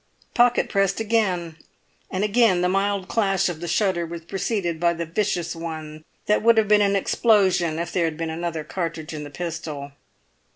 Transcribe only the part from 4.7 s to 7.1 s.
by the vicious one that would have been an